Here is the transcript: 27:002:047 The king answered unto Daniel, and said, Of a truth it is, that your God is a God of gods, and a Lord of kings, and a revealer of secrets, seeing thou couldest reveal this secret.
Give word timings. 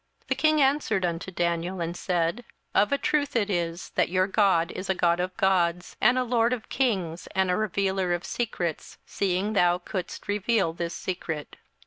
27:002:047 0.29 0.29
The 0.29 0.35
king 0.35 0.61
answered 0.63 1.05
unto 1.05 1.31
Daniel, 1.31 1.79
and 1.79 1.95
said, 1.95 2.43
Of 2.73 2.91
a 2.91 2.97
truth 2.97 3.35
it 3.35 3.51
is, 3.51 3.91
that 3.91 4.09
your 4.09 4.25
God 4.25 4.71
is 4.71 4.89
a 4.89 4.95
God 4.95 5.19
of 5.19 5.37
gods, 5.37 5.95
and 6.01 6.17
a 6.17 6.23
Lord 6.23 6.53
of 6.53 6.69
kings, 6.69 7.27
and 7.35 7.51
a 7.51 7.55
revealer 7.55 8.11
of 8.11 8.25
secrets, 8.25 8.97
seeing 9.05 9.53
thou 9.53 9.77
couldest 9.77 10.27
reveal 10.27 10.73
this 10.73 10.95
secret. 10.95 11.55